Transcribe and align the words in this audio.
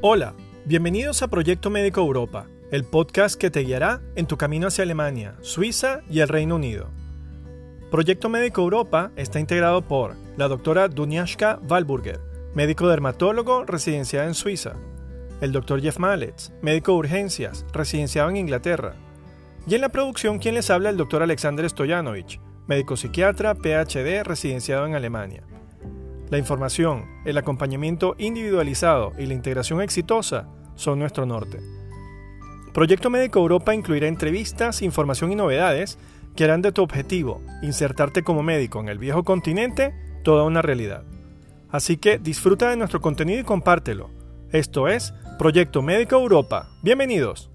Hola, 0.00 0.32
bienvenidos 0.64 1.22
a 1.22 1.28
Proyecto 1.28 1.70
Médico 1.70 2.00
Europa, 2.00 2.46
el 2.70 2.84
podcast 2.84 3.34
que 3.34 3.50
te 3.50 3.64
guiará 3.64 4.00
en 4.14 4.26
tu 4.26 4.36
camino 4.36 4.68
hacia 4.68 4.84
Alemania, 4.84 5.34
Suiza 5.40 6.02
y 6.08 6.20
el 6.20 6.28
Reino 6.28 6.54
Unido. 6.54 6.86
Proyecto 7.90 8.28
Médico 8.28 8.62
Europa 8.62 9.10
está 9.16 9.40
integrado 9.40 9.82
por 9.82 10.14
la 10.36 10.46
doctora 10.46 10.86
Dunyaska 10.86 11.58
Walburger, 11.68 12.20
médico 12.54 12.86
dermatólogo 12.86 13.64
residenciado 13.64 14.28
en 14.28 14.34
Suiza, 14.34 14.74
el 15.40 15.50
doctor 15.50 15.82
Jeff 15.82 15.98
Mallets, 15.98 16.52
médico 16.62 16.92
de 16.92 16.98
urgencias, 16.98 17.66
residenciado 17.72 18.30
en 18.30 18.36
Inglaterra, 18.36 18.94
y 19.66 19.74
en 19.74 19.80
la 19.80 19.88
producción 19.88 20.38
quien 20.38 20.54
les 20.54 20.70
habla 20.70 20.90
el 20.90 20.96
doctor 20.96 21.24
Alexander 21.24 21.68
Stoyanovich, 21.68 22.40
médico 22.68 22.96
psiquiatra, 22.96 23.56
PhD, 23.56 24.22
residenciado 24.22 24.86
en 24.86 24.94
Alemania. 24.94 25.42
La 26.30 26.36
información, 26.36 27.06
el 27.24 27.38
acompañamiento 27.38 28.14
individualizado 28.18 29.12
y 29.18 29.26
la 29.26 29.34
integración 29.34 29.80
exitosa 29.80 30.46
son 30.74 30.98
nuestro 30.98 31.24
norte. 31.24 31.58
Proyecto 32.74 33.08
Médico 33.08 33.38
Europa 33.40 33.74
incluirá 33.74 34.08
entrevistas, 34.08 34.82
información 34.82 35.32
y 35.32 35.36
novedades 35.36 35.98
que 36.36 36.44
harán 36.44 36.60
de 36.62 36.70
tu 36.70 36.82
objetivo, 36.82 37.40
insertarte 37.62 38.22
como 38.22 38.42
médico 38.42 38.78
en 38.80 38.88
el 38.88 38.98
viejo 38.98 39.24
continente, 39.24 39.94
toda 40.22 40.44
una 40.44 40.60
realidad. 40.60 41.04
Así 41.70 41.96
que 41.96 42.18
disfruta 42.18 42.70
de 42.70 42.76
nuestro 42.76 43.00
contenido 43.00 43.40
y 43.40 43.44
compártelo. 43.44 44.10
Esto 44.52 44.86
es 44.86 45.14
Proyecto 45.38 45.82
Médico 45.82 46.16
Europa. 46.16 46.68
Bienvenidos. 46.82 47.50